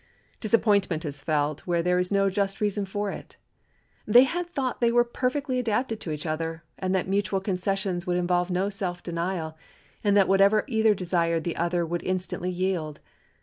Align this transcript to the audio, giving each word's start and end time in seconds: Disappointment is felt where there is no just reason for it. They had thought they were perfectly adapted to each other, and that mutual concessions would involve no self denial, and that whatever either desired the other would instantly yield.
Disappointment 0.39 1.05
is 1.05 1.21
felt 1.21 1.61
where 1.67 1.83
there 1.83 1.99
is 1.99 2.11
no 2.11 2.27
just 2.31 2.59
reason 2.59 2.87
for 2.87 3.11
it. 3.11 3.37
They 4.07 4.23
had 4.23 4.49
thought 4.49 4.81
they 4.81 4.91
were 4.91 5.03
perfectly 5.03 5.59
adapted 5.59 5.99
to 5.99 6.09
each 6.09 6.25
other, 6.25 6.63
and 6.79 6.95
that 6.95 7.07
mutual 7.07 7.39
concessions 7.39 8.07
would 8.07 8.17
involve 8.17 8.49
no 8.49 8.71
self 8.71 9.03
denial, 9.03 9.55
and 10.03 10.17
that 10.17 10.27
whatever 10.27 10.63
either 10.67 10.95
desired 10.95 11.43
the 11.43 11.55
other 11.55 11.85
would 11.85 12.01
instantly 12.01 12.49
yield. 12.49 12.99